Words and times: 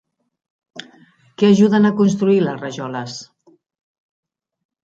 Què 1.41 1.51
ajuden 1.55 1.87
a 1.89 1.93
construir 2.01 2.39
les 2.47 2.59
rajoles? 2.65 3.21